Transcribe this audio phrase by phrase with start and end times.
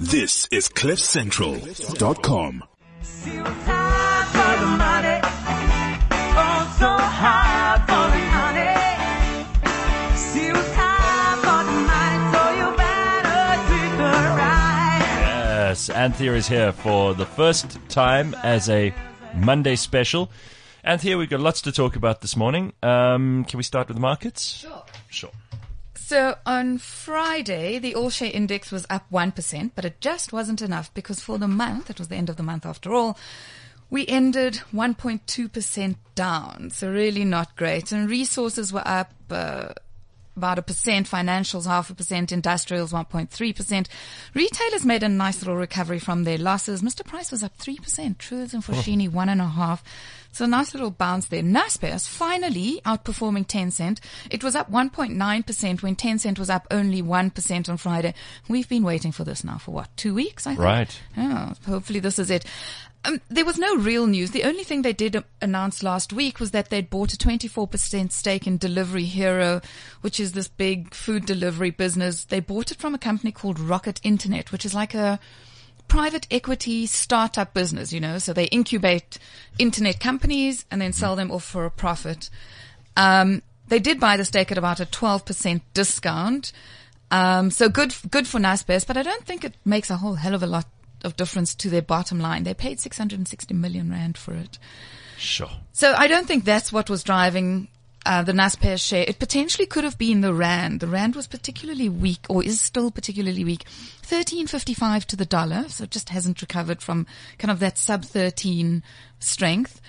[0.00, 2.64] This is CliffCentral.com.
[15.68, 18.94] Yes, Anthea is here for the first time as a
[19.36, 20.30] Monday special.
[20.82, 22.72] Anthea, we've got lots to talk about this morning.
[22.82, 24.60] Um, can we start with the markets?
[24.60, 24.82] Sure.
[25.10, 25.30] Sure.
[26.02, 30.92] So on Friday, the All Share Index was up 1%, but it just wasn't enough
[30.92, 33.16] because for the month, it was the end of the month after all,
[33.90, 36.70] we ended 1.2% down.
[36.70, 37.92] So really not great.
[37.92, 39.74] And resources were up, uh,
[40.36, 43.86] about a percent, financials half a percent, industrials 1.3%.
[44.34, 46.82] Retailers made a nice little recovery from their losses.
[46.82, 47.04] Mr.
[47.04, 47.76] Price was up 3%,
[48.16, 49.10] Truworths and Foschini oh.
[49.10, 49.82] one and a half.
[50.32, 51.42] So a nice little bounce there.
[51.42, 53.98] Naspers finally outperforming Tencent.
[54.30, 58.14] It was up 1.9% when Tencent was up only 1% on Friday.
[58.48, 60.60] We've been waiting for this now for what, two weeks, I think?
[60.60, 61.00] Right.
[61.16, 62.44] Oh, hopefully this is it.
[63.04, 64.30] Um, there was no real news.
[64.30, 68.12] The only thing they did uh, announce last week was that they'd bought a 24%
[68.12, 69.62] stake in Delivery Hero,
[70.02, 72.24] which is this big food delivery business.
[72.24, 75.18] They bought it from a company called Rocket Internet, which is like a
[75.88, 79.18] private equity startup business, you know, so they incubate
[79.58, 82.28] internet companies and then sell them off for a profit.
[82.96, 86.52] Um, they did buy the stake at about a 12% discount.
[87.10, 90.34] Um, so good, good for Naspers, but I don't think it makes a whole hell
[90.34, 90.66] of a lot
[91.04, 92.44] of difference to their bottom line.
[92.44, 94.58] They paid 660 million rand for it.
[95.16, 95.50] Sure.
[95.72, 97.68] So I don't think that's what was driving
[98.06, 99.04] uh, the Naspers share.
[99.06, 100.80] It potentially could have been the rand.
[100.80, 103.64] The rand was particularly weak, or is still particularly weak.
[104.02, 107.06] Thirteen fifty-five to the dollar, so it just hasn't recovered from
[107.38, 108.82] kind of that sub thirteen
[109.18, 109.80] strength.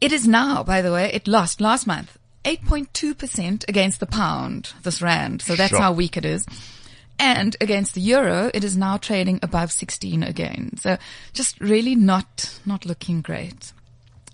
[0.00, 2.16] It is now, by the way, it lost last month.
[2.42, 5.42] 8.2% against the pound, this rand.
[5.42, 5.80] So that's Sure.
[5.82, 6.46] how weak it is.
[7.20, 10.78] And against the euro, it is now trading above 16 again.
[10.78, 10.96] So
[11.34, 13.74] just really not, not looking great.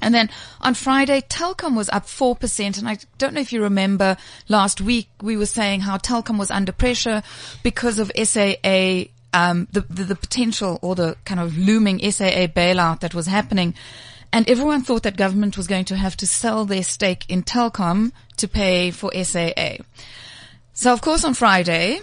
[0.01, 2.79] And then on Friday, Telkom was up 4%.
[2.79, 4.17] And I don't know if you remember
[4.49, 7.25] last week, we were saying how Telkom was under pressure
[7.65, 13.01] because of SAA, um, the, the, the potential or the kind of looming SAA bailout
[13.01, 13.75] that was happening.
[14.33, 18.13] And everyone thought that government was going to have to sell their stake in Telkom
[18.37, 19.79] to pay for SAA.
[20.73, 22.01] So of course on Friday,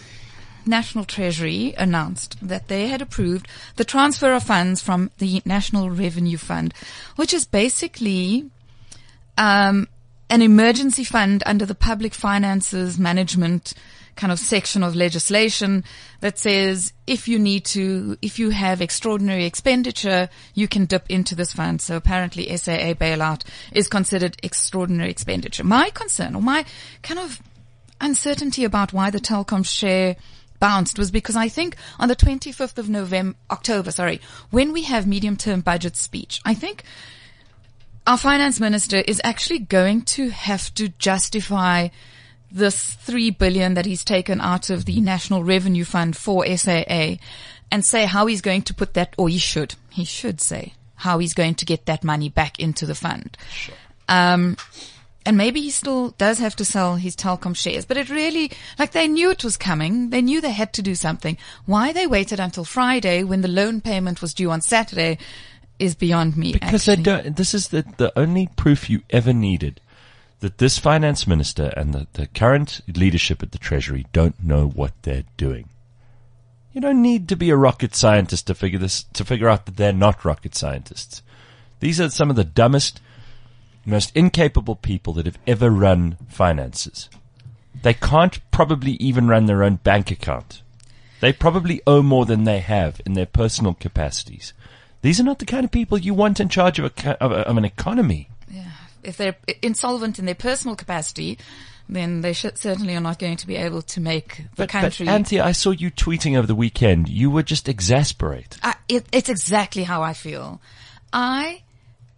[0.66, 6.38] National Treasury announced that they had approved the transfer of funds from the National Revenue
[6.38, 6.74] Fund,
[7.16, 8.50] which is basically
[9.38, 9.88] um,
[10.30, 13.74] an emergency fund under the Public Finances Management
[14.16, 15.84] kind of section of legislation
[16.20, 21.36] that says if you need to, if you have extraordinary expenditure, you can dip into
[21.36, 21.82] this fund.
[21.82, 25.64] So apparently SAA bailout is considered extraordinary expenditure.
[25.64, 26.66] My concern or my
[27.02, 27.42] kind of
[28.02, 30.16] uncertainty about why the Telkom share
[30.64, 35.06] bounced was because I think on the 25th of November, October, sorry, when we have
[35.06, 36.84] medium term budget speech, I think
[38.08, 41.90] our finance minister is actually going to have to justify
[42.50, 47.16] this three billion that he's taken out of the National Revenue Fund for SAA
[47.70, 51.18] and say how he's going to put that, or he should, he should say how
[51.18, 53.38] he's going to get that money back into the fund.
[54.08, 54.56] Um,
[55.26, 58.92] and maybe he still does have to sell his Telkom shares, but it really, like
[58.92, 60.10] they knew it was coming.
[60.10, 61.38] They knew they had to do something.
[61.66, 65.18] Why they waited until Friday when the loan payment was due on Saturday
[65.80, 66.54] is beyond me.
[66.54, 67.04] Because actually.
[67.04, 69.80] they don't, this is the, the only proof you ever needed
[70.42, 74.92] that this finance minister and the, the current leadership at the Treasury don't know what
[75.04, 75.70] they're doing.
[76.74, 79.78] You don't need to be a rocket scientist to figure this, to figure out that
[79.78, 81.22] they're not rocket scientists.
[81.80, 83.00] These are some of the dumbest,
[83.86, 87.10] most incapable people that have ever run finances.
[87.82, 90.62] They can't probably even run their own bank account.
[91.20, 94.54] They probably owe more than they have in their personal capacities.
[95.02, 97.48] These are not the kind of people you want in charge of, a, of, a,
[97.48, 98.30] of an economy.
[98.50, 98.72] Yeah.
[99.04, 101.38] If they're insolvent in their personal capacity,
[101.90, 105.06] then they should, certainly are not going to be able to make the But, country.
[105.06, 107.10] but Anthea, I saw you tweeting over the weekend.
[107.10, 108.60] You were just exasperated.
[108.64, 110.62] I, it, it's exactly how I feel.
[111.12, 111.64] I,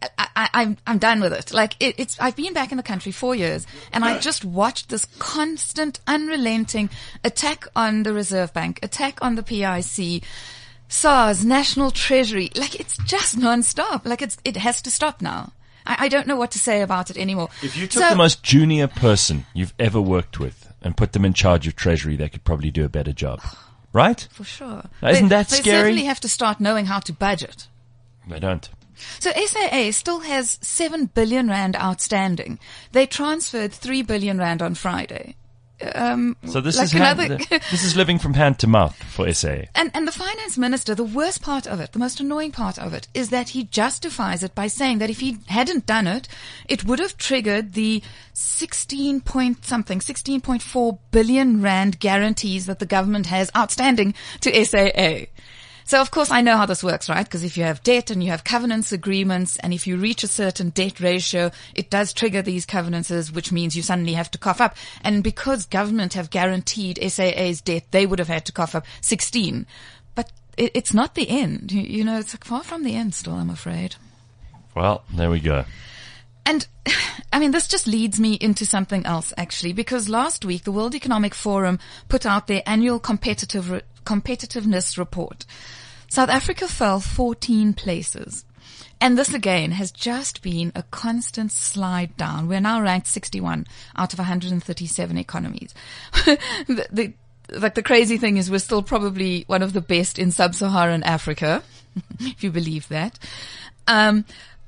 [0.02, 1.54] I, I I'm, I'm done with it.
[1.54, 4.90] Like it, it's, I've been back in the country four years and I just watched
[4.90, 6.90] this constant, unrelenting
[7.24, 10.24] attack on the Reserve Bank, attack on the PIC,
[10.88, 12.52] SARS, National Treasury.
[12.56, 14.06] Like it's just non-stop.
[14.06, 15.52] Like it's, it has to stop now.
[15.86, 17.50] I, I don't know what to say about it anymore.
[17.62, 21.26] If you took So- the most junior person you've ever worked with and put them
[21.26, 23.42] in charge of Treasury, they could probably do a better job.
[23.94, 24.28] Right?
[24.30, 24.84] For sure.
[25.02, 25.64] Now, isn't they, that scary?
[25.64, 27.68] they certainly have to start knowing how to budget.
[28.28, 28.68] They don't.
[29.20, 32.60] So SAA still has 7 billion rand outstanding.
[32.92, 35.36] They transferred 3 billion rand on Friday.
[35.94, 37.20] um, So this like is hand,
[37.50, 39.64] this is living from hand to mouth for SA.
[39.76, 42.94] And, and the finance minister, the worst part of it, the most annoying part of
[42.94, 46.28] it, is that he justifies it by saying that if he hadn't done it,
[46.68, 48.02] it would have triggered the
[48.34, 55.26] 16 point something, 16.4 billion rand guarantees that the government has outstanding to SAA.
[55.88, 57.24] So of course I know how this works, right?
[57.24, 60.28] Because if you have debt and you have covenants agreements and if you reach a
[60.28, 64.60] certain debt ratio, it does trigger these covenances, which means you suddenly have to cough
[64.60, 64.76] up.
[65.04, 69.68] And because government have guaranteed SAA's debt, they would have had to cough up 16.
[70.16, 71.72] But it, it's not the end.
[71.72, 73.96] You, you know, it's far from the end still, I'm afraid.
[74.74, 75.66] Well, there we go.
[76.46, 76.68] And
[77.34, 80.96] I mean, this just leads me into something else actually, because last week the World
[80.96, 85.46] Economic Forum put out their annual competitive competitiveness report.
[86.08, 88.46] South Africa fell 14 places.
[89.02, 92.48] And this again has just been a constant slide down.
[92.48, 95.74] We're now ranked 61 out of 137 economies.
[96.26, 97.14] the, the,
[97.50, 101.62] like the crazy thing is we're still probably one of the best in sub-Saharan Africa,
[102.20, 103.20] if you believe that.
[103.88, 104.26] Um,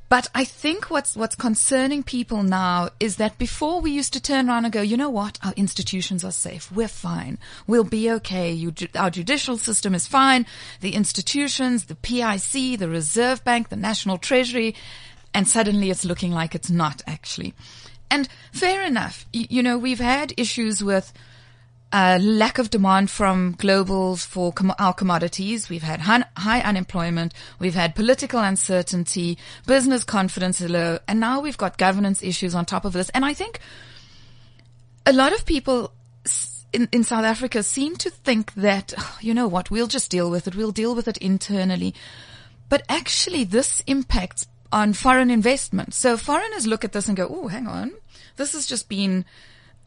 [0.09, 4.49] but I think what's, what's concerning people now is that before we used to turn
[4.49, 5.37] around and go, you know what?
[5.43, 6.71] Our institutions are safe.
[6.71, 7.37] We're fine.
[7.67, 8.51] We'll be okay.
[8.51, 10.45] You, our judicial system is fine.
[10.79, 14.75] The institutions, the PIC, the Reserve Bank, the National Treasury,
[15.33, 17.53] and suddenly it's looking like it's not actually.
[18.09, 19.25] And fair enough.
[19.33, 21.11] You, you know, we've had issues with
[21.91, 25.69] uh, lack of demand from globals for com- our commodities.
[25.69, 27.33] We've had hun- high unemployment.
[27.59, 32.65] We've had political uncertainty, business confidence is low, and now we've got governance issues on
[32.65, 33.09] top of this.
[33.09, 33.59] And I think
[35.05, 35.93] a lot of people
[36.73, 40.29] in, in South Africa seem to think that, oh, you know what, we'll just deal
[40.29, 40.55] with it.
[40.55, 41.93] We'll deal with it internally.
[42.69, 45.93] But actually this impacts on foreign investment.
[45.93, 47.93] So foreigners look at this and go, oh, hang on.
[48.35, 49.25] This has just been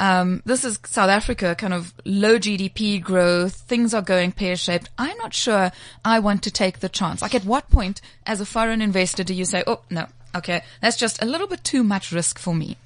[0.00, 3.54] um, this is South Africa, kind of low GDP growth.
[3.54, 4.88] Things are going pear shaped.
[4.96, 5.70] I'm not sure
[6.02, 7.20] I want to take the chance.
[7.20, 10.96] Like, at what point, as a foreign investor, do you say, "Oh no, okay, that's
[10.96, 12.78] just a little bit too much risk for me"?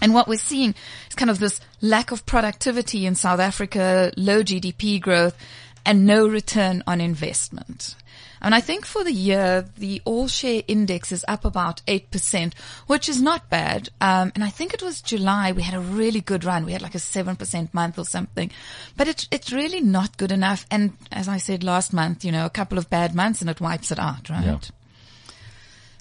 [0.00, 0.74] And what we're seeing
[1.08, 5.36] is kind of this lack of productivity in South Africa, low GDP growth,
[5.84, 7.94] and no return on investment.
[8.40, 12.54] And I think for the year, the all share index is up about 8%,
[12.86, 13.88] which is not bad.
[14.00, 15.52] Um, and I think it was July.
[15.52, 16.64] We had a really good run.
[16.64, 18.50] We had like a 7% month or something,
[18.96, 20.66] but it's, it's really not good enough.
[20.70, 23.60] And as I said last month, you know, a couple of bad months and it
[23.60, 24.44] wipes it out, right?
[24.44, 24.58] Yeah.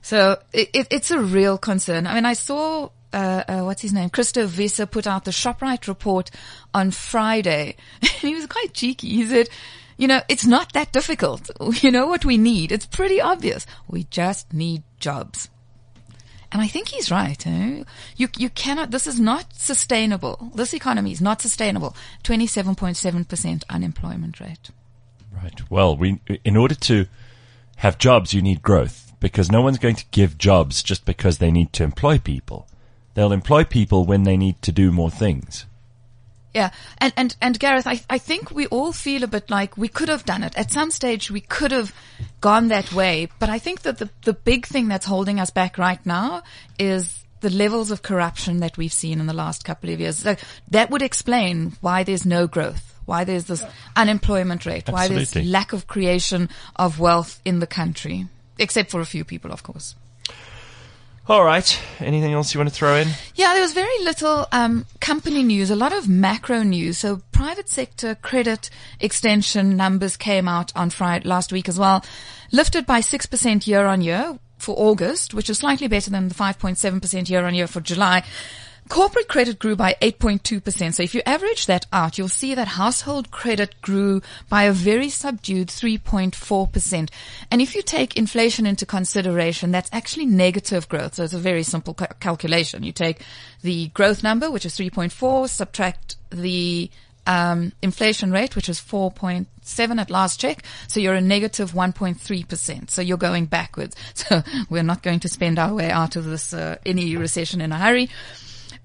[0.01, 2.07] So it, it, it's a real concern.
[2.07, 4.09] I mean, I saw uh, uh, what's his name?
[4.09, 6.29] Christo Wiese put out the ShopRite report
[6.73, 7.77] on Friday.
[8.01, 9.09] he was quite cheeky.
[9.09, 9.49] He said,
[9.97, 11.49] you know, it's not that difficult.
[11.81, 12.71] You know what we need?
[12.71, 13.65] It's pretty obvious.
[13.87, 15.49] We just need jobs.
[16.51, 17.45] And I think he's right.
[17.45, 17.83] Eh?
[18.15, 20.51] You, you cannot, this is not sustainable.
[20.55, 21.95] This economy is not sustainable.
[22.23, 24.71] 27.7% unemployment rate.
[25.31, 25.69] Right.
[25.69, 27.05] Well, we, in order to
[27.77, 31.51] have jobs, you need growth because no one's going to give jobs just because they
[31.51, 32.67] need to employ people.
[33.13, 35.65] They'll employ people when they need to do more things.
[36.57, 36.71] Yeah.
[36.97, 40.09] And, and, and Gareth, I, I think we all feel a bit like we could
[40.09, 40.57] have done it.
[40.57, 41.93] At some stage, we could have
[42.41, 43.29] gone that way.
[43.37, 46.41] But I think that the, the big thing that's holding us back right now
[46.79, 50.17] is the levels of corruption that we've seen in the last couple of years.
[50.17, 50.35] So
[50.71, 53.63] that would explain why there's no growth, why there's this
[53.95, 58.25] unemployment rate, why there's lack of creation of wealth in the country,
[58.57, 59.93] except for a few people, of course.
[61.29, 61.77] All right.
[61.99, 63.09] Anything else you want to throw in?
[63.35, 66.99] Yeah, there was very little um, company news, a lot of macro news.
[66.99, 68.69] So private sector credit
[69.01, 72.05] extension numbers came out on Friday last week as well,
[72.53, 77.29] lifted by 6% year on year for August, which is slightly better than the 5.7%
[77.29, 78.23] year on year for July.
[78.89, 80.93] Corporate credit grew by 8.2%.
[80.93, 85.09] So if you average that out, you'll see that household credit grew by a very
[85.09, 87.09] subdued 3.4%.
[87.51, 91.15] And if you take inflation into consideration, that's actually negative growth.
[91.15, 92.83] So it's a very simple ca- calculation.
[92.83, 93.21] You take
[93.61, 96.89] the growth number, which is 3.4, subtract the
[97.25, 100.63] um, inflation rate, which is 4.7 at last check.
[100.87, 102.89] So you're a negative 1.3%.
[102.89, 103.95] So you're going backwards.
[104.15, 107.71] So we're not going to spend our way out of this, uh, any recession in
[107.71, 108.09] a hurry.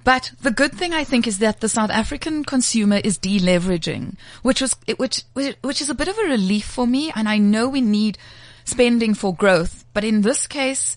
[0.05, 4.61] But the good thing I think is that the South African consumer is deleveraging, which
[4.61, 7.13] was, which, which, is a bit of a relief for me.
[7.15, 8.19] And I know we need
[8.65, 10.97] spending for growth, but in this case,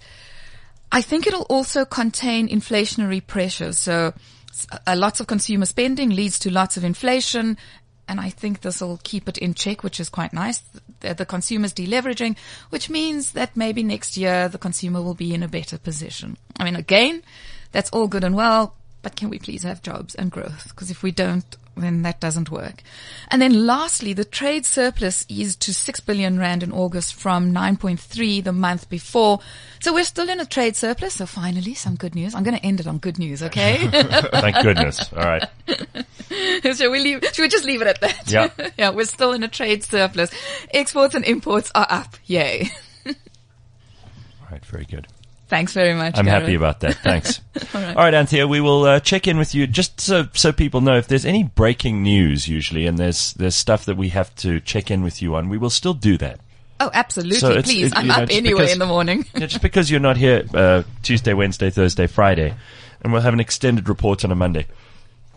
[0.92, 3.78] I think it'll also contain inflationary pressures.
[3.78, 4.14] So
[4.88, 7.58] uh, lots of consumer spending leads to lots of inflation.
[8.08, 10.62] And I think this will keep it in check, which is quite nice.
[11.00, 12.38] The, the consumer's deleveraging,
[12.70, 16.38] which means that maybe next year the consumer will be in a better position.
[16.60, 17.24] I mean, again,
[17.72, 20.70] that's all good and well, but can we please have jobs and growth?
[20.70, 21.46] Because if we don't,
[21.78, 22.82] then that doesn't work.
[23.28, 28.44] And then lastly, the trade surplus eased to 6 billion rand in August from 9.3
[28.44, 29.42] the month before.
[29.80, 31.14] So we're still in a trade surplus.
[31.14, 32.34] So finally, some good news.
[32.34, 33.78] I'm going to end it on good news, okay?
[33.92, 35.14] Thank goodness.
[35.14, 35.48] All right.
[36.76, 38.32] Shall we leave, should we just leave it at that?
[38.32, 38.50] Yeah.
[38.80, 40.32] yeah, we're still in a trade surplus.
[40.72, 42.16] Exports and imports are up.
[42.26, 42.72] Yay.
[43.06, 43.14] All
[44.50, 44.66] right.
[44.66, 45.06] Very good.
[45.48, 46.18] Thanks very much.
[46.18, 46.96] I'm happy about that.
[46.96, 47.40] Thanks.
[47.75, 47.96] All right.
[47.98, 50.98] All right, Anthea, we will uh, check in with you just so so people know
[50.98, 54.90] if there's any breaking news usually, and there's there's stuff that we have to check
[54.90, 55.48] in with you on.
[55.50, 56.40] We will still do that.
[56.80, 57.38] Oh, absolutely.
[57.38, 57.92] So Please.
[57.92, 59.25] it- I'm know, up anyway because- in the morning.
[59.38, 62.54] Just because you're not here uh, Tuesday, Wednesday, Thursday, Friday,
[63.02, 64.66] and we'll have an extended report on a Monday,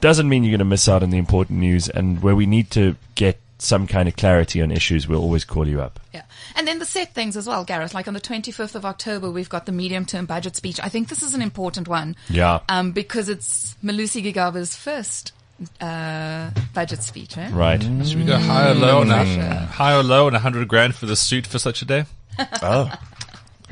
[0.01, 1.89] doesn't mean you're going to miss out on the important news.
[1.89, 5.67] And where we need to get some kind of clarity on issues, we'll always call
[5.67, 5.99] you up.
[6.15, 6.23] Yeah.
[6.55, 7.93] And then the set things as well, Gareth.
[7.95, 10.79] Like on the 25th of October, we've got the medium term budget speech.
[10.83, 12.15] I think this is an important one.
[12.31, 12.61] Yeah.
[12.69, 15.33] Um, because it's Malusi Gigaba's first,
[15.81, 17.51] uh, budget speech, eh?
[17.53, 17.83] Right.
[17.83, 20.95] Should we go high or low on a, high or low on a hundred grand
[20.95, 22.05] for the suit for such a day?
[22.63, 22.93] Oh.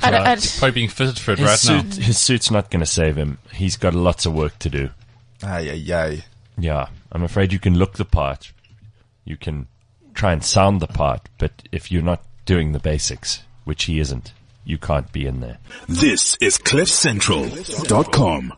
[0.03, 2.05] I don't- I- Probably being fitted for it His, right suit, now.
[2.05, 3.39] his suit's not going to save him.
[3.53, 4.91] He's got lots of work to do.
[5.43, 6.25] Ay, ay, ay.
[6.59, 8.53] Yeah, I'm afraid you can look the part.
[9.25, 9.69] You can
[10.17, 14.33] try and sound the part, but if you're not doing the basics, which he isn't,
[14.65, 15.59] you can't be in there.
[15.89, 18.55] This is CliffCentral.com.